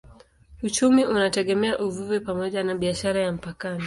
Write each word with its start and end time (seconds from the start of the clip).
Uchumi 0.63 1.05
unategemea 1.05 1.77
uvuvi 1.79 2.19
pamoja 2.19 2.63
na 2.63 2.75
biashara 2.75 3.21
ya 3.21 3.31
mpakani. 3.31 3.79